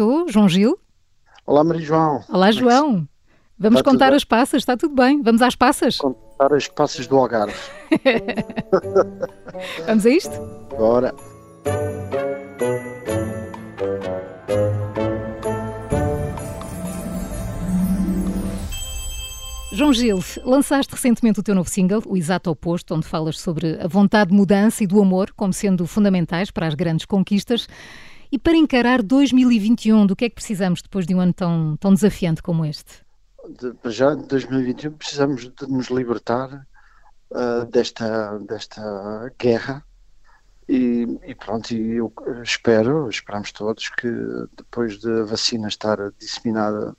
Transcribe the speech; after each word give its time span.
estou, 0.00 0.26
João 0.28 0.48
Gil. 0.48 0.78
Olá, 1.46 1.62
Maria 1.62 1.84
João. 1.84 2.24
Olá, 2.30 2.50
João. 2.50 3.06
Vamos 3.58 3.80
Está 3.80 3.90
contar 3.90 4.14
as 4.14 4.24
passas, 4.24 4.62
está 4.62 4.74
tudo 4.74 4.94
bem? 4.94 5.20
Vamos 5.20 5.42
às 5.42 5.54
passas? 5.54 5.98
Contar 5.98 6.54
as 6.54 6.66
passas 6.68 7.06
do 7.06 7.18
Algarve. 7.18 7.54
Vamos 9.86 10.06
a 10.06 10.10
isto? 10.10 10.32
Agora. 10.72 11.14
João 19.70 19.92
Gil, 19.92 20.18
lançaste 20.44 20.94
recentemente 20.94 21.40
o 21.40 21.42
teu 21.42 21.54
novo 21.54 21.68
single, 21.68 22.02
O 22.06 22.16
Exato 22.16 22.50
Oposto, 22.50 22.94
onde 22.94 23.06
falas 23.06 23.38
sobre 23.38 23.78
a 23.80 23.86
vontade 23.86 24.30
de 24.30 24.36
mudança 24.36 24.82
e 24.82 24.86
do 24.86 25.00
amor 25.00 25.32
como 25.36 25.52
sendo 25.52 25.86
fundamentais 25.86 26.50
para 26.50 26.66
as 26.66 26.74
grandes 26.74 27.04
conquistas. 27.04 27.68
E 28.32 28.38
para 28.38 28.56
encarar 28.56 29.02
2021, 29.02 30.06
do 30.06 30.14
que 30.14 30.26
é 30.26 30.28
que 30.28 30.36
precisamos 30.36 30.80
depois 30.80 31.04
de 31.04 31.14
um 31.14 31.20
ano 31.20 31.32
tão, 31.32 31.76
tão 31.78 31.92
desafiante 31.92 32.40
como 32.40 32.64
este? 32.64 33.04
De, 33.48 33.74
já 33.90 34.12
em 34.12 34.22
2021 34.22 34.92
precisamos 34.92 35.50
de 35.50 35.68
nos 35.68 35.88
libertar 35.88 36.64
uh, 37.32 37.66
desta, 37.66 38.38
desta 38.38 39.32
guerra 39.36 39.84
e, 40.68 41.18
e, 41.24 41.34
pronto, 41.34 41.74
e 41.74 41.96
eu 41.96 42.12
espero, 42.44 43.08
esperamos 43.08 43.50
todos 43.50 43.88
que 43.88 44.08
depois 44.56 45.00
da 45.00 45.24
vacina 45.24 45.66
estar 45.66 45.98
disseminada 46.16 46.96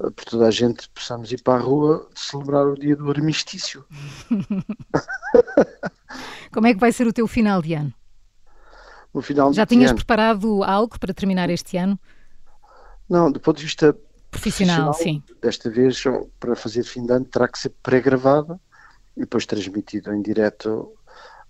uh, 0.00 0.10
por 0.10 0.24
toda 0.24 0.48
a 0.48 0.50
gente 0.50 0.88
possamos 0.88 1.30
ir 1.30 1.44
para 1.44 1.60
a 1.60 1.62
rua 1.62 2.08
celebrar 2.12 2.66
o 2.66 2.74
dia 2.74 2.96
do 2.96 3.08
armistício. 3.08 3.84
Como 6.52 6.66
é 6.66 6.74
que 6.74 6.80
vai 6.80 6.90
ser 6.90 7.06
o 7.06 7.12
teu 7.12 7.28
final 7.28 7.62
de 7.62 7.74
ano? 7.74 7.94
No 9.16 9.22
final 9.22 9.50
Já 9.50 9.64
tinhas 9.64 9.92
ano, 9.92 9.96
preparado 9.96 10.62
algo 10.62 11.00
para 11.00 11.14
terminar 11.14 11.48
este 11.48 11.78
ano? 11.78 11.98
Não, 13.08 13.32
do 13.32 13.40
ponto 13.40 13.56
de 13.56 13.62
vista 13.62 13.96
profissional, 14.30 14.92
sim. 14.92 15.22
Desta 15.40 15.70
vez, 15.70 16.04
para 16.38 16.54
fazer 16.54 16.82
fim 16.84 17.06
de 17.06 17.14
ano, 17.14 17.24
terá 17.24 17.48
que 17.48 17.58
ser 17.58 17.70
pré-gravado 17.82 18.60
e 19.16 19.20
depois 19.20 19.46
transmitido 19.46 20.12
em 20.12 20.20
direto. 20.20 20.92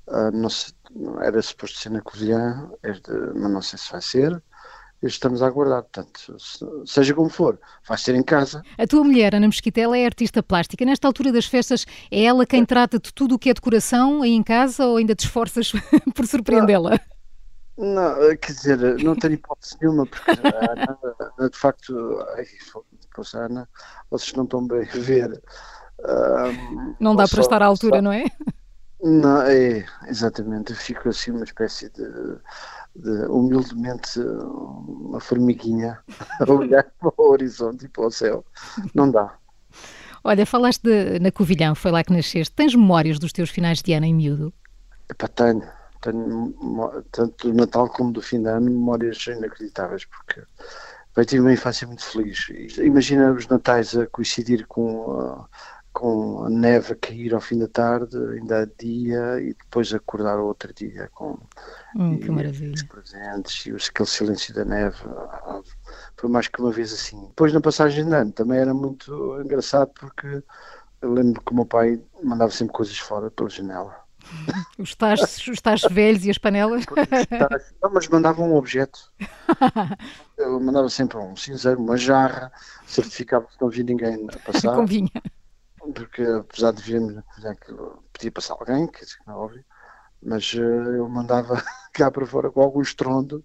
Uh, 0.07 0.31
não 0.33 0.49
se, 0.49 0.73
era 1.21 1.43
suposto 1.43 1.81
ser 1.81 1.91
na 1.91 2.01
Covilhã, 2.01 2.71
mas 3.35 3.51
não 3.51 3.61
sei 3.61 3.81
se 3.81 3.91
vai 3.91 4.01
ser. 4.01 4.41
Estamos 5.03 5.43
a 5.43 5.49
aguardar, 5.49 5.83
portanto, 5.83 6.37
seja 6.87 7.15
como 7.15 7.29
for, 7.29 7.59
vai 7.87 7.99
ser 7.99 8.15
em 8.15 8.23
casa. 8.23 8.63
A 8.79 8.87
tua 8.87 9.03
mulher, 9.03 9.35
Ana 9.35 9.49
Mesquitela, 9.49 9.99
é 9.99 10.07
artista 10.07 10.41
plástica. 10.41 10.85
Nesta 10.85 11.09
altura 11.09 11.33
das 11.33 11.47
festas, 11.47 11.85
é 12.13 12.23
ela 12.23 12.47
quem 12.47 12.65
trata 12.65 13.01
de 13.01 13.13
tudo 13.13 13.35
o 13.35 13.39
que 13.41 13.51
é 13.51 13.55
decoração 13.55 14.23
aí 14.23 14.31
em 14.31 14.43
casa 14.45 14.87
ou 14.87 14.99
ainda 14.99 15.17
te 15.17 15.25
esforças 15.25 15.73
por 16.15 16.27
surpreendê-la? 16.29 17.01
Não, 17.79 18.15
quer 18.37 18.53
dizer, 18.53 18.79
não 19.03 19.15
tenho 19.15 19.35
hipótese 19.35 19.77
nenhuma, 19.81 20.07
porque 20.07 20.31
a 20.31 20.73
Ana, 20.73 21.49
de 21.51 21.57
facto, 21.59 22.25
ai, 22.35 22.47
poxa, 23.15 23.39
Ana, 23.39 23.69
vocês 24.11 24.33
não 24.33 24.45
estão 24.45 24.67
bem 24.67 24.89
a 24.89 24.99
ver. 24.99 25.43
Um, 26.01 26.95
não 26.99 27.15
dá 27.15 27.29
para 27.29 27.41
estar 27.41 27.63
à 27.63 27.67
altura, 27.67 27.97
só, 27.97 28.03
não 28.03 28.13
é? 28.13 28.25
Não, 29.03 29.43
é, 29.43 29.85
exatamente. 30.07 30.73
Eu 30.73 30.77
fico 30.77 31.09
assim 31.11 31.33
uma 31.33 31.45
espécie 31.45 31.91
de, 31.91 32.09
de 32.97 33.27
humildemente 33.27 34.21
uma 34.21 35.21
formiguinha 35.21 35.99
a 36.41 36.51
olhar 36.51 36.85
para 36.99 37.13
o 37.19 37.31
horizonte 37.31 37.85
e 37.85 37.89
para 37.89 38.07
o 38.07 38.11
céu. 38.11 38.45
Não 38.95 39.11
dá. 39.11 39.37
Olha, 40.25 40.47
falaste 40.47 40.83
de, 40.83 41.21
na 41.21 41.31
Covilhão, 41.31 41.75
foi 41.75 41.91
lá 41.91 42.03
que 42.03 42.13
nasceste. 42.13 42.55
Tens 42.55 42.75
memórias 42.75 43.19
dos 43.19 43.33
teus 43.33 43.51
finais 43.51 43.83
de 43.83 43.93
ano 43.93 44.07
em 44.07 44.15
miúdo? 44.15 44.53
Epá, 45.09 45.29
tenho 45.29 45.63
tenho 46.13 47.05
tanto 47.11 47.49
do 47.49 47.55
Natal 47.55 47.89
como 47.89 48.13
do 48.13 48.23
fim 48.23 48.43
de 48.43 48.49
ano 48.49 48.71
memórias 48.71 49.27
inacreditáveis 49.27 50.05
porque 50.05 50.43
eu 51.17 51.25
tive 51.25 51.41
uma 51.41 51.53
infância 51.53 51.87
muito 51.87 52.05
feliz. 52.05 52.47
Imagina 52.79 53.33
os 53.33 53.49
natais 53.49 53.97
a 53.97 54.07
coincidir 54.07 54.67
com 54.67 55.19
a, 55.19 55.49
com 55.91 56.45
a 56.45 56.51
neve 56.51 56.93
a 56.93 56.97
cair 56.97 57.35
ao 57.35 57.41
fim 57.41 57.59
da 57.59 57.67
tarde, 57.67 58.19
ainda 58.35 58.63
a 58.63 58.67
dia, 58.67 59.41
e 59.41 59.55
depois 59.55 59.95
acordar 59.95 60.39
outro 60.39 60.75
dia 60.75 61.09
com 61.15 61.39
hum, 61.95 62.19
que 62.19 62.31
maravilha. 62.31 62.75
os 62.75 62.83
presentes 62.83 63.65
e 63.65 63.71
aquele 63.71 64.09
silêncio 64.09 64.55
da 64.55 64.67
neve. 64.67 64.99
Foi 66.19 66.29
mais 66.29 66.49
que 66.49 66.61
uma 66.61 66.71
vez 66.71 66.93
assim. 66.93 67.29
Depois 67.29 67.51
na 67.51 67.63
passagem 67.63 68.05
de 68.05 68.15
ano 68.15 68.33
também 68.33 68.59
era 68.59 68.75
muito 68.75 69.41
engraçado 69.43 69.91
porque 69.99 70.43
eu 71.01 71.13
lembro 71.15 71.41
que 71.41 71.53
o 71.53 71.55
meu 71.55 71.65
pai 71.65 71.99
mandava 72.23 72.51
sempre 72.51 72.75
coisas 72.75 72.99
fora 72.99 73.31
pela 73.31 73.49
janela 73.49 74.06
os 74.79 74.95
tachos, 74.95 75.47
os 75.47 75.61
tachos 75.61 75.91
velhos 75.93 76.25
e 76.25 76.31
as 76.31 76.39
panelas? 76.39 76.85
Não, 77.83 77.91
mas 77.93 78.09
mandavam 78.09 78.51
um 78.51 78.57
objeto. 78.57 79.13
Eu 80.37 80.61
mandava 80.61 80.89
sempre 80.89 81.17
um 81.19 81.35
cinzeiro, 81.35 81.81
uma 81.81 81.97
jarra, 81.97 82.53
certificava 82.87 83.47
que 83.47 83.61
não 83.61 83.69
havia 83.69 83.85
ninguém 83.85 84.27
a 84.33 84.53
passar. 84.53 84.75
Convinha. 84.75 85.11
Porque 85.95 86.23
apesar 86.23 86.73
de 86.73 86.83
vermos 86.83 87.23
que 87.65 87.73
podia 88.13 88.33
passar 88.33 88.55
alguém, 88.55 88.87
que 88.87 89.05
não 89.27 89.35
é 89.35 89.37
óbvio, 89.37 89.65
mas 90.23 90.53
uh, 90.55 90.59
eu 90.59 91.09
mandava 91.09 91.63
cá 91.93 92.11
para 92.11 92.27
fora 92.27 92.51
com 92.51 92.61
algum 92.61 92.83
estrondo 92.83 93.45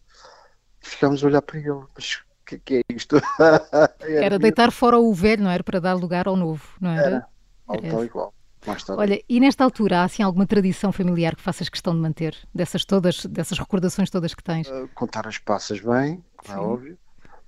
e 0.82 0.88
ficámos 0.88 1.24
a 1.24 1.28
olhar 1.28 1.42
para 1.42 1.60
ele. 1.60 1.84
Mas 1.96 2.16
o 2.16 2.46
que, 2.46 2.60
que, 2.60 2.76
é 2.78 2.94
isto? 2.94 3.22
era, 3.40 4.26
era 4.26 4.40
deitar 4.40 4.72
fora 4.72 5.00
o 5.00 5.14
velho, 5.14 5.44
não 5.44 5.52
era? 5.52 5.64
Para 5.64 5.80
dar 5.80 5.94
lugar 5.94 6.28
ao 6.28 6.36
novo, 6.36 6.68
não 6.82 6.90
era? 6.92 7.02
Era, 7.08 7.28
era. 7.70 7.92
tal 7.92 8.08
tarde. 8.08 8.41
Olha, 8.90 9.22
e 9.28 9.40
nesta 9.40 9.64
altura 9.64 10.02
há 10.02 10.04
assim 10.04 10.22
alguma 10.22 10.46
tradição 10.46 10.92
familiar 10.92 11.36
que 11.36 11.42
faças 11.42 11.68
questão 11.68 11.94
de 11.96 12.00
manter? 12.00 12.38
Dessas 12.54 12.86
todas, 12.86 13.26
dessas 13.26 13.58
recordações 13.58 14.10
todas 14.10 14.34
que 14.36 14.44
tens? 14.44 14.68
Uh, 14.68 14.88
contar 14.94 15.28
as 15.28 15.38
passas 15.38 15.80
bem, 15.80 16.24
é 16.48 16.56
óbvio. 16.56 16.98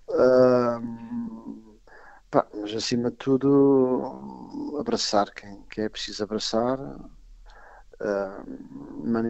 Uh, 0.09 1.77
pá, 2.31 2.47
mas 2.53 2.73
acima 2.73 3.11
de 3.11 3.17
tudo 3.17 4.77
abraçar 4.79 5.31
quem, 5.33 5.61
quem 5.69 5.83
é 5.85 5.89
preciso 5.89 6.23
abraçar. 6.23 6.79
Uh, 6.79 7.11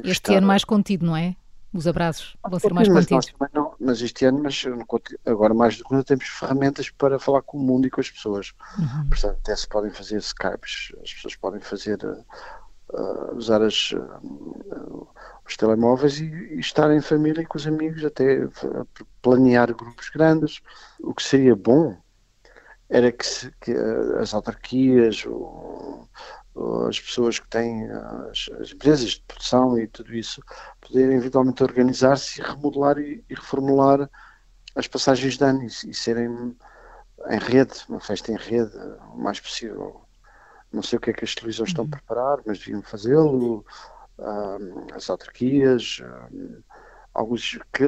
este 0.06 0.34
ano 0.34 0.48
mais 0.48 0.64
contido, 0.64 1.06
não 1.06 1.18
é? 1.18 1.36
Os 1.74 1.88
abraços 1.88 2.38
vão 2.48 2.60
ser 2.60 2.72
mais 2.72 2.88
contidos. 2.88 3.34
Não, 3.52 3.74
mas 3.80 4.00
este 4.02 4.26
ano, 4.26 4.44
mas 4.44 4.64
agora 5.26 5.54
mais 5.56 5.78
do 5.78 5.84
que 5.84 5.92
nunca, 5.92 6.06
temos 6.06 6.26
ferramentas 6.26 6.90
para 6.92 7.18
falar 7.18 7.42
com 7.42 7.58
o 7.58 7.62
mundo 7.62 7.88
e 7.88 7.90
com 7.90 8.00
as 8.00 8.12
pessoas. 8.12 8.54
Uhum. 8.78 9.10
Portanto, 9.10 9.38
até 9.42 9.56
se 9.56 9.68
podem 9.68 9.92
fazer 9.92 10.18
Skypes, 10.18 10.94
as 11.02 11.14
pessoas 11.14 11.36
podem 11.36 11.60
fazer, 11.60 11.98
uh, 12.06 13.36
usar 13.36 13.64
as, 13.64 13.92
uh, 13.92 15.08
os 15.48 15.58
telemóveis 15.58 16.20
e, 16.20 16.26
e, 16.26 16.60
estar 16.60 16.92
em 16.92 17.02
família 17.02 17.42
e 17.42 17.46
com 17.46 17.58
os 17.58 17.66
amigos, 17.66 18.06
até 18.06 18.48
planear 19.22 19.74
grupos 19.74 20.10
grandes. 20.10 20.62
O 21.00 21.14
que 21.14 21.24
seria 21.24 21.56
bom 21.56 21.98
era 22.88 23.12
que, 23.12 23.26
se, 23.26 23.52
que 23.60 23.72
as 24.22 24.32
autarquias, 24.36 25.26
o, 25.26 26.08
as 26.88 27.00
pessoas 27.00 27.40
que 27.40 27.47
têm 27.47 27.90
as, 28.30 28.50
as, 28.59 28.72
empresas 28.72 29.12
de 29.12 29.22
produção 29.22 29.78
e 29.78 29.88
tudo 29.88 30.14
isso 30.14 30.41
poderem 30.80 31.18
eventualmente 31.18 31.64
organizar-se 31.64 32.40
e 32.40 32.44
remodelar 32.44 33.00
e, 33.00 33.24
e, 33.28 33.34
reformular 33.34 34.09
as 34.75 34.88
passagens 34.88 35.38
de 35.38 35.44
ano 35.44 35.63
e, 35.63 35.68
e, 35.68 35.94
serem 35.94 36.56
em 37.30 37.40
rede, 37.40 37.74
uma 37.90 38.00
festa 38.00 38.31
em 38.31 38.38
rede, 38.38 38.75
o 39.13 39.18
mais 39.18 39.40
possível. 39.40 40.02
Não 40.72 40.84
sei 40.84 40.97
o 40.97 41.02
que 41.02 41.12
é 41.12 41.13
que 41.13 41.24
as 41.24 41.34
televisões 41.34 41.69
estão 41.69 41.84
a 41.84 41.86
uhum. 41.86 41.92
preparar, 41.92 42.40
mas 42.46 42.59
deviam 42.59 42.81
fazê-lo, 42.81 43.66
um, 44.19 44.96
as 44.96 45.09
autarquias, 45.09 46.02
um, 46.31 46.62
alguns 47.13 47.59
que, 47.72 47.86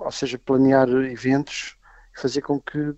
ou 0.00 0.10
seja, 0.10 0.38
planear 0.38 0.88
eventos 0.88 1.76
e 2.16 2.20
fazer 2.20 2.42
com 2.42 2.60
que 2.60 2.94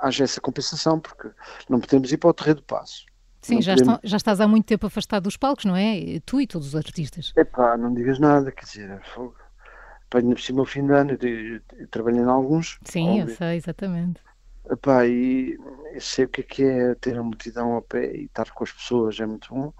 haja 0.00 0.24
essa 0.24 0.40
compensação, 0.40 1.00
porque 1.00 1.30
não 1.68 1.80
podemos 1.80 2.12
ir 2.12 2.18
para 2.18 2.30
o 2.30 2.34
terreno 2.34 2.56
do 2.56 2.64
passo 2.64 3.06
Sim, 3.46 3.62
já, 3.62 3.74
podemos... 3.74 3.94
estão, 3.94 4.10
já, 4.10 4.16
estás 4.16 4.40
há 4.40 4.48
muito 4.48 4.66
tempo 4.66 4.86
afastado 4.86 5.24
dos 5.24 5.36
palcos, 5.36 5.64
não 5.64 5.76
é? 5.76 6.20
Tu 6.24 6.40
e 6.40 6.46
todos 6.46 6.68
os 6.68 6.74
artistas. 6.74 7.32
É 7.36 7.44
pá, 7.44 7.76
não 7.76 7.94
digas 7.94 8.18
nada, 8.18 8.50
quer 8.50 8.64
dizer, 8.64 8.90
é 8.90 9.00
fogo. 9.14 9.36
Ainda 10.14 10.34
por 10.34 10.40
cima, 10.40 10.62
o 10.62 10.64
fim 10.64 10.86
de 10.86 10.92
ano, 10.92 11.18
eu, 11.20 11.60
eu, 11.78 11.88
trabalhei 11.88 12.20
em 12.20 12.24
alguns. 12.24 12.78
Sim, 12.84 13.20
óbvio. 13.20 13.32
eu 13.32 13.36
sei, 13.36 13.56
exatamente. 13.56 14.20
Epá, 14.70 15.06
e 15.06 15.58
eu 15.92 16.00
sei 16.00 16.24
o 16.24 16.28
que 16.28 16.40
é, 16.40 16.44
que 16.44 16.62
é 16.64 16.94
ter 16.96 17.16
a 17.16 17.22
multidão 17.22 17.72
ao 17.72 17.82
pé 17.82 18.16
e 18.16 18.24
estar 18.24 18.50
com 18.50 18.64
as 18.64 18.72
pessoas, 18.72 19.20
é 19.20 19.26
muito 19.26 19.52
bom. 19.52 19.72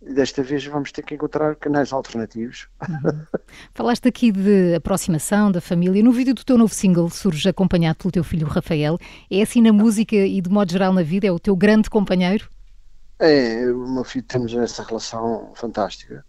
Desta 0.00 0.42
vez 0.42 0.64
vamos 0.66 0.92
ter 0.92 1.02
que 1.02 1.14
encontrar 1.14 1.56
canais 1.56 1.92
alternativos. 1.92 2.68
Uhum. 2.86 3.24
Falaste 3.72 4.06
aqui 4.06 4.30
de 4.30 4.74
aproximação 4.74 5.50
da 5.50 5.62
família. 5.62 6.02
No 6.02 6.12
vídeo 6.12 6.34
do 6.34 6.44
teu 6.44 6.58
novo 6.58 6.74
single 6.74 7.08
surge 7.08 7.48
acompanhado 7.48 7.96
pelo 7.96 8.12
teu 8.12 8.22
filho 8.22 8.46
Rafael. 8.46 8.98
É 9.30 9.40
assim 9.40 9.62
na 9.62 9.72
música 9.72 10.14
e 10.14 10.42
de 10.42 10.50
modo 10.50 10.70
geral 10.70 10.92
na 10.92 11.02
vida? 11.02 11.26
É 11.26 11.32
o 11.32 11.38
teu 11.38 11.56
grande 11.56 11.88
companheiro? 11.88 12.50
É, 13.24 13.72
o 13.72 13.88
meu 13.88 14.04
filho 14.04 14.24
temos 14.24 14.54
essa 14.54 14.82
relação 14.82 15.52
fantástica. 15.54 16.24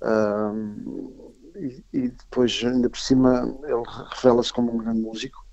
Um, 0.00 1.32
e, 1.56 1.84
e, 1.92 2.08
depois, 2.10 2.62
ainda 2.64 2.88
por 2.88 2.98
cima, 2.98 3.42
ele 3.64 3.82
revela-se 4.14 4.52
como 4.52 4.72
um 4.72 4.78
grande 4.78 5.00
músico. 5.00 5.44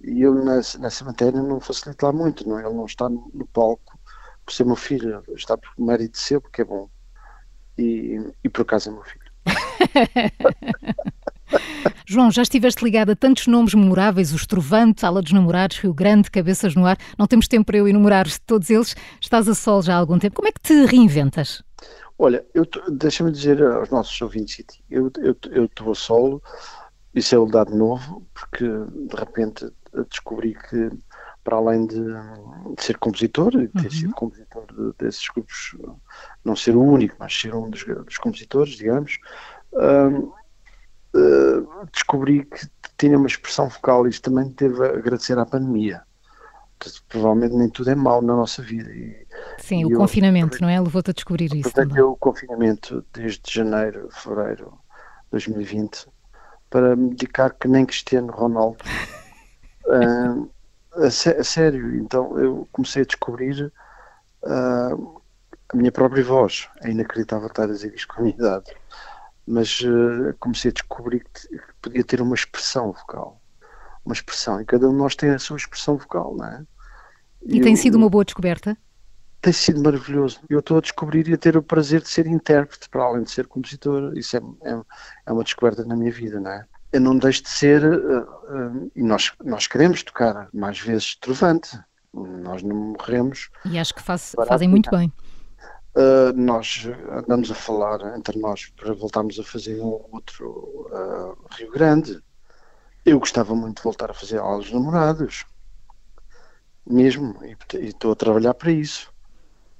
E 0.00 0.22
eu, 0.22 0.34
nessa, 0.34 0.78
nessa 0.78 1.04
matéria, 1.04 1.40
não 1.40 1.60
facilito 1.60 2.04
lá 2.04 2.12
muito. 2.12 2.48
Não? 2.48 2.58
É? 2.58 2.64
Ele 2.64 2.74
não 2.74 2.86
está 2.86 3.08
no 3.08 3.46
palco 3.52 3.98
por 4.44 4.52
ser 4.52 4.64
meu 4.64 4.76
filho, 4.76 5.22
está 5.34 5.56
por 5.56 5.70
mérito 5.78 6.18
seu, 6.18 6.40
porque 6.40 6.62
é 6.62 6.64
bom. 6.64 6.88
E, 7.78 8.18
e 8.42 8.48
por 8.48 8.62
acaso 8.62 8.90
é 8.90 8.92
meu 8.92 9.04
filho. 9.04 9.26
João, 12.06 12.30
já 12.30 12.42
estiveste 12.42 12.84
ligado 12.84 13.10
a 13.10 13.16
tantos 13.16 13.46
nomes 13.46 13.74
memoráveis, 13.74 14.32
os 14.32 14.46
Trovante, 14.46 15.04
Ala 15.04 15.22
dos 15.22 15.32
Namorados, 15.32 15.78
Rio 15.78 15.94
Grande, 15.94 16.30
Cabeças 16.30 16.74
no 16.74 16.86
Ar. 16.86 16.96
Não 17.18 17.26
temos 17.26 17.48
tempo 17.48 17.66
para 17.66 17.78
eu 17.78 17.88
enumerar 17.88 18.26
todos 18.46 18.70
eles. 18.70 18.94
Estás 19.20 19.48
a 19.48 19.54
sol 19.54 19.82
já 19.82 19.94
há 19.94 19.98
algum 19.98 20.18
tempo. 20.18 20.36
Como 20.36 20.48
é 20.48 20.52
que 20.52 20.60
te 20.60 20.84
reinventas? 20.86 21.62
Olha, 22.18 22.44
deixa-me 22.90 23.30
dizer 23.30 23.62
aos 23.62 23.90
nossos 23.90 24.18
ouvintes, 24.22 24.64
eu 24.88 25.12
estou 25.64 25.92
a 25.92 25.94
solo, 25.94 26.42
isso 27.14 27.34
é 27.34 27.38
um 27.38 27.46
dado 27.46 27.76
novo, 27.76 28.26
porque 28.32 28.64
de 28.64 29.16
repente 29.16 29.70
descobri 30.08 30.54
que 30.54 30.90
para 31.46 31.58
além 31.58 31.86
de, 31.86 32.02
de 32.02 32.82
ser 32.82 32.98
compositor, 32.98 33.54
e 33.54 33.68
ter 33.68 33.84
uhum. 33.84 33.90
sido 33.90 34.14
compositor 34.14 34.66
de, 34.66 34.92
desses 34.98 35.28
grupos, 35.28 35.76
não 36.44 36.56
ser 36.56 36.74
o 36.74 36.82
único, 36.82 37.14
mas 37.20 37.32
ser 37.32 37.54
um 37.54 37.70
dos, 37.70 37.84
dos 37.84 38.18
compositores, 38.18 38.72
digamos, 38.72 39.16
uh, 39.74 40.34
uh, 41.16 41.86
descobri 41.92 42.44
que 42.44 42.68
tinha 42.98 43.16
uma 43.16 43.26
expressão 43.26 43.68
vocal 43.68 44.06
e 44.06 44.10
isso 44.10 44.22
também 44.22 44.50
teve 44.50 44.84
a 44.84 44.90
agradecer 44.90 45.38
à 45.38 45.46
pandemia. 45.46 46.02
provavelmente 47.08 47.54
nem 47.54 47.68
tudo 47.68 47.90
é 47.90 47.94
mau 47.94 48.22
na 48.22 48.34
nossa 48.34 48.62
vida. 48.62 48.90
E, 48.90 49.26
Sim, 49.58 49.80
e 49.80 49.86
o 49.86 49.92
eu, 49.92 49.98
confinamento, 49.98 50.60
não 50.60 50.68
é? 50.68 50.80
Levou-te 50.80 51.10
a 51.10 51.14
descobrir 51.14 51.54
isso. 51.54 51.72
Também. 51.72 52.00
o 52.00 52.16
confinamento 52.16 53.04
desde 53.12 53.42
janeiro, 53.52 54.08
fevereiro 54.10 54.72
de 55.24 55.30
2020 55.32 56.08
para 56.70 56.96
me 56.96 57.10
dedicar 57.10 57.50
que 57.50 57.68
nem 57.68 57.86
Cristiano 57.86 58.32
Ronaldo. 58.32 58.78
uh, 59.86 60.50
a, 61.04 61.10
sé 61.10 61.36
a, 61.38 61.44
sério, 61.44 61.96
então 61.96 62.38
eu 62.38 62.68
comecei 62.72 63.02
a 63.02 63.06
descobrir 63.06 63.72
uh, 64.42 65.20
a 65.68 65.76
minha 65.76 65.92
própria 65.92 66.24
voz. 66.24 66.68
É 66.82 66.90
inacreditável 66.90 67.48
estar 67.48 67.64
a 67.64 67.68
dizer 67.68 67.94
isto 67.94 68.08
com 68.08 68.20
a 68.20 68.24
minha 68.24 68.34
idade. 68.34 68.72
Mas 69.46 69.80
uh, 69.80 70.34
comecei 70.40 70.70
a 70.70 70.74
descobrir 70.74 71.24
que, 71.24 71.60
podia 71.80 72.04
ter 72.04 72.20
uma 72.20 72.34
expressão 72.34 72.92
vocal. 72.92 73.40
Uma 74.04 74.12
expressão. 74.12 74.60
E 74.60 74.64
cada 74.64 74.88
um 74.88 74.92
de 74.92 74.98
nós 74.98 75.14
tem 75.14 75.30
a 75.30 75.38
sua 75.38 75.56
expressão 75.56 75.96
vocal, 75.96 76.36
não 76.36 76.44
é? 76.44 76.64
E, 77.44 77.58
e 77.58 77.60
tem 77.60 77.72
eu, 77.72 77.76
sido 77.76 77.94
uma 77.96 78.10
boa 78.10 78.24
descoberta? 78.24 78.76
Tem 79.40 79.52
sido 79.52 79.82
maravilhoso. 79.82 80.40
Eu 80.48 80.58
estou 80.58 80.78
a 80.78 80.80
descobrir 80.80 81.28
e 81.28 81.34
a 81.34 81.38
ter 81.38 81.56
o 81.56 81.62
prazer 81.62 82.00
de 82.00 82.08
ser 82.08 82.26
intérprete, 82.26 82.88
para 82.88 83.04
além 83.04 83.22
de 83.22 83.30
ser 83.30 83.46
compositor. 83.46 84.16
Isso 84.16 84.36
é, 84.36 84.40
é, 84.62 84.80
é 85.26 85.32
uma 85.32 85.44
descoberta 85.44 85.84
na 85.84 85.94
minha 85.94 86.10
vida, 86.10 86.40
não 86.40 86.50
é? 86.50 86.64
eu 86.92 87.00
não 87.00 87.18
deixo 87.18 87.42
de 87.42 87.50
ser, 87.50 87.84
uh, 87.84 88.22
uh, 88.22 88.90
e 88.94 89.02
nós, 89.02 89.32
nós 89.44 89.66
queremos 89.66 90.02
tocar 90.02 90.48
mais 90.52 90.78
vezes 90.80 91.16
trovante, 91.16 91.78
nós 92.12 92.62
não 92.62 92.94
morremos. 92.98 93.50
E 93.64 93.78
acho 93.78 93.94
que 93.94 94.02
faz, 94.02 94.34
fazem 94.48 94.68
muito 94.68 94.90
bem. 94.90 95.12
Uh, 95.96 96.30
nós 96.36 96.86
andamos 97.10 97.50
a 97.50 97.54
falar 97.54 98.18
entre 98.18 98.38
nós 98.38 98.66
para 98.76 98.92
voltarmos 98.92 99.40
a 99.40 99.42
fazer 99.42 99.80
um 99.80 99.98
outro 100.12 100.90
Rio 101.52 101.72
Grande. 101.72 102.20
Eu 103.04 103.18
gostava 103.18 103.54
muito 103.54 103.78
de 103.78 103.82
voltar 103.82 104.10
a 104.10 104.14
fazer 104.14 104.38
aulas 104.38 104.70
namorados, 104.70 105.46
mesmo, 106.86 107.34
e 107.42 107.56
estou 107.86 108.12
a 108.12 108.16
trabalhar 108.16 108.52
para 108.54 108.70
isso. 108.70 109.10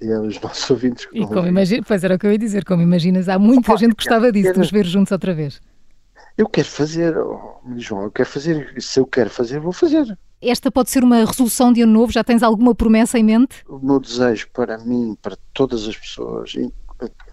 E 0.01 0.07
é 0.07 0.19
os 0.19 0.39
nossos 0.41 0.69
ouvintes. 0.69 1.07
E 1.13 1.25
como 1.25 1.47
imagina, 1.47 1.83
pois 1.87 2.03
era 2.03 2.15
o 2.15 2.19
que 2.19 2.25
eu 2.27 2.31
ia 2.31 2.37
dizer, 2.37 2.65
como 2.65 2.81
imaginas, 2.81 3.29
há 3.29 3.37
muita 3.37 3.71
Opa, 3.71 3.79
gente 3.79 3.95
que 3.95 4.03
gostava 4.03 4.31
disso, 4.31 4.53
de 4.53 4.59
nos 4.59 4.71
ver 4.71 4.85
juntos 4.85 5.11
outra 5.11 5.33
vez. 5.33 5.61
Eu 6.37 6.47
quero 6.47 6.67
fazer, 6.67 7.17
oh, 7.17 7.59
João, 7.77 8.03
eu 8.03 8.11
quero 8.11 8.29
fazer. 8.29 8.81
Se 8.81 8.99
eu 8.99 9.05
quero 9.05 9.29
fazer, 9.29 9.59
vou 9.59 9.73
fazer. 9.73 10.17
Esta 10.39 10.69
pode 10.69 10.91
ser 10.91 11.03
uma 11.03 11.25
resolução 11.25 11.73
de 11.73 11.81
ano 11.81 11.93
novo? 11.93 12.11
Já 12.11 12.23
tens 12.23 12.43
alguma 12.43 12.75
promessa 12.75 13.17
em 13.17 13.23
mente? 13.23 13.63
O 13.67 13.79
meu 13.79 13.99
desejo 13.99 14.47
para 14.53 14.77
mim, 14.77 15.17
para 15.19 15.35
todas 15.51 15.87
as 15.87 15.97
pessoas, 15.97 16.53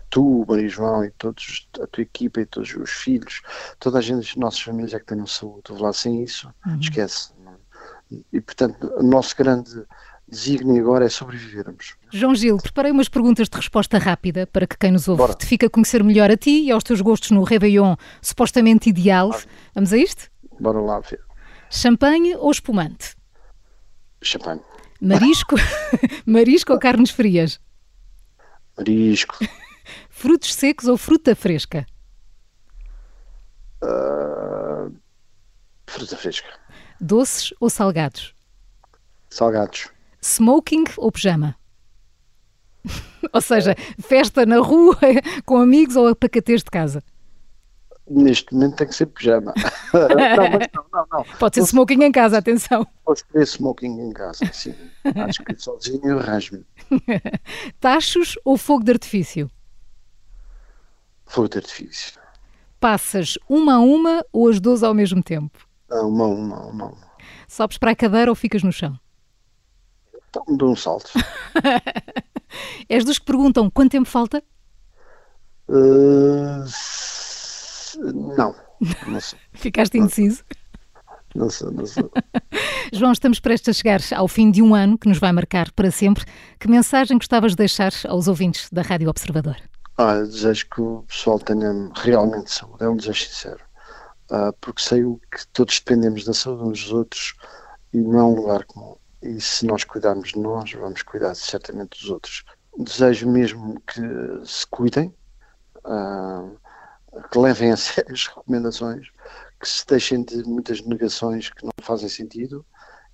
tu, 0.09 0.47
Maria 0.49 0.69
João, 0.69 1.05
e 1.05 1.11
todos, 1.11 1.69
a 1.83 1.87
tua 1.87 2.03
equipa 2.03 2.41
e 2.41 2.47
todos 2.47 2.75
os 2.75 2.91
filhos, 2.91 3.43
toda 3.79 3.99
a 3.99 4.01
gente 4.01 4.19
das 4.19 4.37
nossas 4.37 4.61
famílias 4.61 4.95
é 4.95 4.99
que 4.99 5.07
tenham 5.07 5.27
saúde. 5.27 5.65
Vou 5.69 5.83
lá 5.83 5.93
sem 5.93 6.23
isso, 6.23 6.49
uhum. 6.67 6.79
esquece. 6.81 7.33
E 8.33 8.41
portanto, 8.41 8.91
o 8.97 9.03
nosso 9.03 9.37
grande 9.37 9.85
desígnio 10.35 10.83
agora 10.83 11.07
é 11.07 11.09
sobrevivermos. 11.09 11.95
João 12.13 12.35
Gil, 12.35 12.57
preparei 12.59 12.91
umas 12.93 13.09
perguntas 13.09 13.49
de 13.49 13.57
resposta 13.57 13.99
rápida 13.99 14.47
para 14.47 14.67
que 14.67 14.77
quem 14.77 14.91
nos 14.91 15.09
ouve 15.09 15.19
Bora. 15.19 15.35
te 15.35 15.47
fique 15.47 15.65
a 15.65 15.71
conhecer 15.71 16.03
melhor 16.03 16.31
a 16.31 16.37
ti 16.37 16.65
e 16.65 16.71
aos 16.71 16.83
teus 16.83 17.01
gostos 17.01 17.31
no 17.31 17.43
Réveillon 17.45 17.97
supostamente 18.21 18.89
ideal. 18.91 19.31
Vamos 19.75 19.93
a 19.93 19.97
isto? 19.97 20.31
Bora 20.61 20.81
lá 20.81 21.01
ver. 21.01 21.21
Champanhe 21.71 22.37
ou 22.37 22.51
espumante? 22.51 23.15
Champanhe. 24.23 24.61
Marisco, 25.01 25.57
Marisco 26.27 26.73
ou 26.73 26.79
carnes 26.79 27.11
frias? 27.11 27.61
Marisco. 28.77 29.37
Frutos 30.09 30.55
secos 30.55 30.87
ou 30.87 30.97
fruta 30.97 31.35
fresca? 31.37 31.85
Uh, 33.83 34.95
fruta 35.87 36.17
fresca. 36.17 36.49
Doces 37.01 37.53
ou 37.61 37.69
salgados? 37.69 38.35
Salgados. 39.29 39.89
Smoking 40.25 40.85
ou 40.97 41.13
pijama? 41.13 41.55
ou 43.31 43.41
seja, 43.43 43.77
festa 44.01 44.47
na 44.47 44.59
rua 44.59 44.97
com 45.45 45.59
amigos 45.59 45.97
ou 45.97 46.09
apacatez 46.09 46.63
de 46.63 46.71
casa? 46.71 47.05
Neste 48.09 48.55
momento 48.55 48.77
tem 48.77 48.87
que 48.87 48.95
ser 48.95 49.07
pijama. 49.07 49.53
não, 49.93 50.87
não, 50.93 51.07
não. 51.13 51.25
Pode 51.39 51.57
ser 51.57 51.63
smoking 51.63 52.03
em 52.03 52.11
casa, 52.13 52.39
atenção. 52.39 52.87
Posso 53.05 53.23
escolher 53.23 53.45
smoking 53.45 54.01
em 54.01 54.13
casa, 54.13 54.51
sim. 54.51 54.75
Acho 55.15 55.45
que 55.45 55.55
sozinho 55.57 56.07
eu 56.07 56.19
arranjo-me. 56.19 56.65
Tachos 57.79 58.35
ou 58.47 58.57
fogo 58.57 58.83
de 58.83 58.93
artifício? 58.93 59.51
Fogo 61.27 61.49
de 61.49 61.59
artifício. 61.59 62.19
Passas 62.81 63.39
uma 63.47 63.75
a 63.75 63.81
uma 63.81 64.25
ou 64.33 64.49
as 64.49 64.59
duas 64.59 64.83
ao 64.83 64.95
mesmo 64.95 65.23
tempo? 65.23 65.67
Não, 65.89 66.09
uma 66.09 66.25
a 66.25 66.29
uma, 66.29 66.67
uma 66.67 66.87
uma. 66.87 67.15
Sobes 67.47 67.77
para 67.77 67.91
a 67.91 67.97
cadeira 67.97 68.31
ou 68.31 68.35
ficas 68.35 68.63
no 68.63 68.73
chão? 68.73 68.99
Então, 70.35 70.57
dou 70.57 70.73
um 70.73 70.77
salto. 70.77 71.13
És 72.89 73.05
dos 73.05 73.19
que 73.19 73.25
perguntam 73.25 73.71
quanto 73.71 73.93
tempo 73.93 74.09
falta? 74.09 74.43
Uh, 75.69 76.65
não, 78.37 78.55
não 79.07 79.21
sei. 79.21 79.39
Ficaste 79.55 79.97
indeciso? 79.97 80.45
Não 81.35 81.49
sei, 81.49 81.71
não 81.71 81.87
sei. 81.87 82.05
João, 82.93 83.13
estamos 83.13 83.41
prestes 83.41 83.69
a 83.69 83.73
chegar 83.73 84.01
ao 84.15 84.29
fim 84.29 84.51
de 84.51 84.61
um 84.61 84.75
ano 84.75 84.99
que 84.99 85.09
nos 85.09 85.19
vai 85.19 85.33
marcar 85.33 85.71
para 85.73 85.91
sempre. 85.91 86.25
Que 86.59 86.69
mensagem 86.69 87.17
gostavas 87.17 87.53
de 87.53 87.57
deixar 87.57 87.93
aos 88.09 88.29
ouvintes 88.29 88.69
da 88.71 88.83
Rádio 88.83 89.09
Observador? 89.09 89.57
Ah, 89.97 90.21
desejo 90.21 90.67
que 90.69 90.81
o 90.81 91.05
pessoal 91.07 91.39
tenha 91.39 91.91
realmente 91.95 92.51
saúde, 92.51 92.83
é 92.85 92.89
um 92.89 92.97
desejo 92.97 93.27
sincero. 93.27 93.65
Ah, 94.31 94.53
porque 94.61 94.83
sei 94.83 95.05
o 95.05 95.21
que 95.31 95.47
todos 95.53 95.79
dependemos 95.79 96.25
da 96.25 96.35
saúde 96.35 96.71
uns 96.71 96.83
dos 96.83 96.93
outros 96.93 97.35
e 97.93 97.99
não 97.99 98.19
é 98.19 98.25
um 98.25 98.35
lugar 98.35 98.65
comum 98.65 98.97
e 99.25 99.41
se 99.41 99.67
nós 99.67 99.85
cuidarmos 99.85 100.33
de 100.33 100.39
nós, 100.39 100.71
vamos 100.73 101.03
cuidar 101.03 101.35
certamente 101.35 101.99
dos 101.99 102.11
outros. 102.11 102.45
Desejo 102.77 103.31
mesmo 103.31 103.81
que 103.81 104.01
se 104.45 104.67
cuidem, 104.67 105.15
uh, 105.87 106.59
que 107.31 107.39
levem 107.39 107.73
a 107.73 107.77
sério 107.79 108.13
as 108.13 108.27
recomendações, 108.27 109.09
que 109.59 109.69
se 109.69 109.87
deixem 109.87 110.23
de 110.23 110.43
muitas 110.45 110.83
negações 110.83 111.49
que 111.49 111.65
não 111.65 111.73
fazem 111.81 112.09
sentido, 112.09 112.65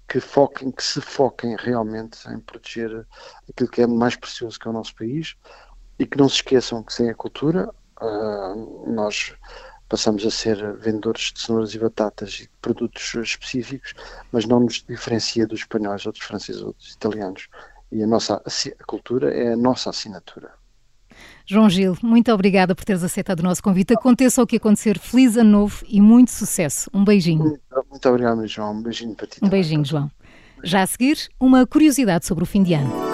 que 0.08 0.18
foquem, 0.18 0.72
que 0.72 0.82
se 0.82 1.00
foquem 1.00 1.54
realmente 1.56 2.28
em 2.28 2.40
proteger 2.40 3.06
aquilo 3.48 3.70
que 3.70 3.82
é 3.82 3.86
mais 3.86 4.16
precioso 4.16 4.58
que 4.58 4.66
é 4.66 4.70
o 4.70 4.74
nosso 4.74 4.94
país 4.96 5.36
e 5.96 6.04
que 6.04 6.18
não 6.18 6.28
se 6.28 6.36
esqueçam 6.36 6.82
que 6.82 6.92
sem 6.92 7.08
a 7.08 7.14
cultura 7.14 7.72
uh, 8.02 8.92
nós 8.92 9.36
passamos 9.90 10.24
a 10.24 10.30
ser 10.30 10.56
vendedores 10.78 11.32
de 11.34 11.40
cenouras 11.40 11.74
e 11.74 11.78
batatas 11.78 12.40
e 12.40 12.48
produtos 12.62 13.12
específicos, 13.14 13.92
mas 14.32 14.46
não 14.46 14.60
nos 14.60 14.84
diferencia 14.88 15.46
dos 15.46 15.60
espanhóis, 15.60 16.06
outros 16.06 16.24
franceses, 16.24 16.62
outros 16.62 16.94
italianos. 16.94 17.48
E 17.92 18.02
a 18.02 18.06
nossa 18.06 18.36
a 18.36 18.84
cultura 18.84 19.34
é 19.34 19.52
a 19.52 19.56
nossa 19.56 19.90
assinatura. 19.90 20.52
João 21.44 21.68
Gil, 21.68 21.98
muito 22.02 22.32
obrigada 22.32 22.72
por 22.74 22.84
teres 22.84 23.02
aceitado 23.02 23.40
o 23.40 23.42
nosso 23.42 23.60
convite. 23.60 23.92
Aconteça 23.92 24.40
o 24.40 24.46
que 24.46 24.56
acontecer, 24.56 24.96
feliz 24.96 25.36
ano 25.36 25.50
novo 25.50 25.84
e 25.88 26.00
muito 26.00 26.30
sucesso. 26.30 26.88
Um 26.94 27.04
beijinho. 27.04 27.40
Muito, 27.40 27.60
muito 27.90 28.08
obrigado, 28.08 28.46
João. 28.46 28.72
Um 28.72 28.82
beijinho 28.82 29.16
para 29.16 29.26
ti. 29.26 29.40
Um 29.42 29.48
beijinho, 29.48 29.84
João. 29.84 30.08
Já 30.62 30.82
a 30.82 30.86
seguir, 30.86 31.28
uma 31.40 31.66
curiosidade 31.66 32.24
sobre 32.24 32.44
o 32.44 32.46
fim 32.46 32.62
de 32.62 32.74
ano. 32.74 33.09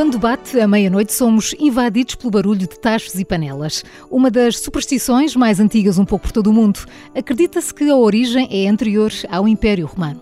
Quando 0.00 0.18
bate 0.18 0.58
a 0.58 0.66
meia-noite, 0.66 1.12
somos 1.12 1.54
invadidos 1.60 2.14
pelo 2.14 2.30
barulho 2.30 2.60
de 2.60 2.68
tachos 2.68 3.16
e 3.16 3.22
panelas. 3.22 3.84
Uma 4.10 4.30
das 4.30 4.58
superstições 4.58 5.36
mais 5.36 5.60
antigas 5.60 5.98
um 5.98 6.06
pouco 6.06 6.24
por 6.24 6.32
todo 6.32 6.46
o 6.46 6.54
mundo. 6.54 6.80
Acredita-se 7.14 7.74
que 7.74 7.86
a 7.90 7.94
origem 7.94 8.48
é 8.50 8.66
anterior 8.66 9.12
ao 9.30 9.46
Império 9.46 9.84
Romano. 9.84 10.18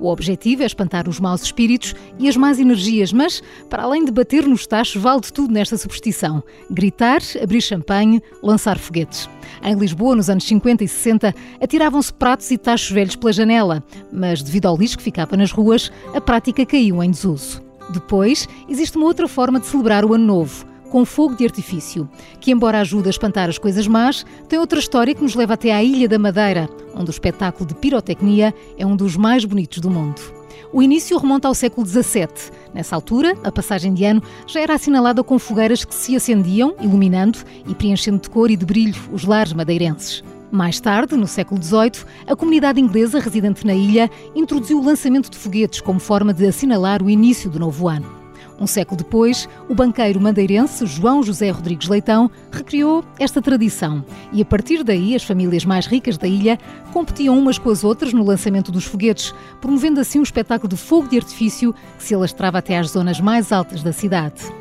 O 0.00 0.08
objetivo 0.08 0.62
é 0.62 0.66
espantar 0.66 1.06
os 1.06 1.20
maus 1.20 1.42
espíritos 1.42 1.94
e 2.18 2.26
as 2.26 2.38
más 2.38 2.58
energias, 2.58 3.12
mas, 3.12 3.42
para 3.68 3.82
além 3.82 4.02
de 4.02 4.10
bater 4.10 4.46
nos 4.46 4.66
tachos, 4.66 5.02
vale 5.02 5.20
de 5.20 5.30
tudo 5.30 5.52
nesta 5.52 5.76
superstição: 5.76 6.42
gritar, 6.70 7.20
abrir 7.42 7.60
champanhe, 7.60 8.22
lançar 8.42 8.78
foguetes. 8.78 9.28
Em 9.62 9.74
Lisboa, 9.74 10.16
nos 10.16 10.30
anos 10.30 10.44
50 10.44 10.84
e 10.84 10.88
60, 10.88 11.34
atiravam-se 11.60 12.14
pratos 12.14 12.50
e 12.50 12.56
tachos 12.56 12.90
velhos 12.90 13.14
pela 13.14 13.34
janela, 13.34 13.84
mas 14.10 14.42
devido 14.42 14.64
ao 14.64 14.76
lixo 14.78 14.96
que 14.96 15.04
ficava 15.04 15.36
nas 15.36 15.52
ruas, 15.52 15.92
a 16.14 16.20
prática 16.20 16.64
caiu 16.64 17.02
em 17.02 17.10
desuso. 17.10 17.67
Depois, 17.90 18.48
existe 18.68 18.96
uma 18.96 19.06
outra 19.06 19.28
forma 19.28 19.58
de 19.58 19.66
celebrar 19.66 20.04
o 20.04 20.14
Ano 20.14 20.24
Novo. 20.24 20.66
com 20.88 21.04
fogo 21.04 21.34
de 21.34 21.44
artifício, 21.44 22.08
que, 22.40 22.50
embora 22.50 22.80
ajude 22.80 23.08
a 23.08 23.10
espantar 23.10 23.46
as 23.46 23.58
coisas 23.58 23.86
más, 23.86 24.24
tem 24.48 24.58
outra 24.58 24.78
história 24.78 25.14
que 25.14 25.22
nos 25.22 25.34
leva 25.34 25.52
até 25.52 25.70
à 25.70 25.84
Ilha 25.84 26.08
da 26.08 26.18
Madeira, 26.18 26.66
onde 26.94 27.10
o 27.10 27.12
espetáculo 27.12 27.66
de 27.66 27.74
pirotecnia 27.74 28.54
é 28.78 28.86
um 28.86 28.96
dos 28.96 29.14
mais 29.14 29.44
bonitos 29.44 29.80
do 29.80 29.90
mundo. 29.90 30.18
O 30.72 30.82
início 30.82 31.16
remonta 31.18 31.48
ao 31.48 31.54
século 31.54 31.86
XVII. 31.86 32.28
Nessa 32.74 32.94
altura, 32.94 33.34
a 33.42 33.52
passagem 33.52 33.94
de 33.94 34.04
ano 34.04 34.22
já 34.46 34.60
era 34.60 34.74
assinalada 34.74 35.22
com 35.22 35.38
fogueiras 35.38 35.84
que 35.84 35.94
se 35.94 36.14
acendiam, 36.14 36.74
iluminando 36.80 37.38
e 37.66 37.74
preenchendo 37.74 38.20
de 38.20 38.30
cor 38.30 38.50
e 38.50 38.56
de 38.56 38.66
brilho 38.66 38.98
os 39.12 39.24
lares 39.24 39.52
madeirenses. 39.52 40.22
Mais 40.50 40.80
tarde, 40.80 41.14
no 41.14 41.26
século 41.26 41.62
XVIII, 41.62 42.04
a 42.26 42.34
comunidade 42.34 42.80
inglesa 42.80 43.20
residente 43.20 43.66
na 43.66 43.74
ilha 43.74 44.10
introduziu 44.34 44.78
o 44.78 44.84
lançamento 44.84 45.30
de 45.30 45.36
foguetes 45.36 45.80
como 45.80 46.00
forma 46.00 46.32
de 46.32 46.46
assinalar 46.46 47.02
o 47.02 47.10
início 47.10 47.50
do 47.50 47.58
novo 47.58 47.88
ano. 47.88 48.18
Um 48.60 48.66
século 48.66 48.96
depois, 48.96 49.48
o 49.68 49.74
banqueiro 49.74 50.20
madeirense 50.20 50.84
João 50.84 51.22
José 51.22 51.48
Rodrigues 51.50 51.88
Leitão 51.88 52.28
recriou 52.50 53.04
esta 53.18 53.40
tradição 53.40 54.04
e, 54.32 54.42
a 54.42 54.44
partir 54.44 54.82
daí, 54.82 55.14
as 55.14 55.22
famílias 55.22 55.64
mais 55.64 55.86
ricas 55.86 56.18
da 56.18 56.26
ilha 56.26 56.58
competiam 56.92 57.38
umas 57.38 57.56
com 57.58 57.70
as 57.70 57.84
outras 57.84 58.12
no 58.12 58.24
lançamento 58.24 58.72
dos 58.72 58.84
foguetes, 58.84 59.32
promovendo 59.60 60.00
assim 60.00 60.18
um 60.18 60.24
espetáculo 60.24 60.70
de 60.70 60.76
fogo 60.76 61.08
de 61.08 61.18
artifício 61.18 61.72
que 61.96 62.04
se 62.04 62.14
alastrava 62.14 62.58
até 62.58 62.76
às 62.78 62.90
zonas 62.90 63.20
mais 63.20 63.52
altas 63.52 63.82
da 63.82 63.92
cidade. 63.92 64.57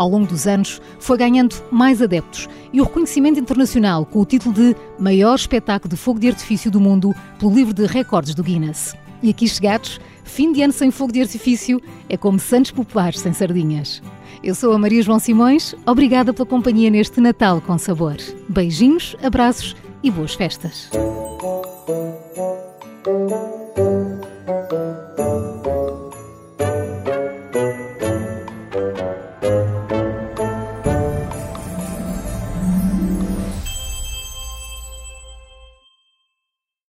Ao 0.00 0.08
longo 0.08 0.26
dos 0.26 0.46
anos, 0.46 0.80
foi 0.98 1.18
ganhando 1.18 1.54
mais 1.70 2.00
adeptos 2.00 2.48
e 2.72 2.80
o 2.80 2.84
reconhecimento 2.84 3.38
internacional 3.38 4.06
com 4.06 4.18
o 4.18 4.24
título 4.24 4.54
de 4.54 4.74
Maior 4.98 5.34
Espetáculo 5.34 5.90
de 5.90 6.00
Fogo 6.00 6.18
de 6.18 6.28
Artifício 6.28 6.70
do 6.70 6.80
Mundo 6.80 7.14
pelo 7.38 7.54
livro 7.54 7.74
de 7.74 7.84
recordes 7.84 8.34
do 8.34 8.42
Guinness. 8.42 8.96
E 9.22 9.28
aqui 9.28 9.46
chegados, 9.46 10.00
fim 10.24 10.54
de 10.54 10.62
ano 10.62 10.72
sem 10.72 10.90
fogo 10.90 11.12
de 11.12 11.20
artifício 11.20 11.82
é 12.08 12.16
como 12.16 12.38
Santos 12.38 12.70
Populares 12.70 13.20
sem 13.20 13.34
sardinhas. 13.34 14.02
Eu 14.42 14.54
sou 14.54 14.72
a 14.72 14.78
Maria 14.78 15.02
João 15.02 15.18
Simões, 15.18 15.74
obrigada 15.84 16.32
pela 16.32 16.46
companhia 16.46 16.88
neste 16.88 17.20
Natal 17.20 17.60
com 17.60 17.76
sabor. 17.76 18.16
Beijinhos, 18.48 19.14
abraços 19.22 19.76
e 20.02 20.10
boas 20.10 20.32
festas. 20.32 20.88